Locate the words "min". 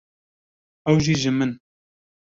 1.37-1.51